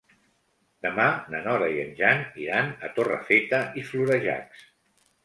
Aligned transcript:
Demà 0.85 1.03
na 1.33 1.41
Nora 1.47 1.67
i 1.73 1.77
en 1.83 1.91
Jan 1.99 2.23
iran 2.45 2.71
a 2.87 2.89
Torrefeta 2.97 3.61
i 3.83 3.85
Florejacs. 3.91 4.65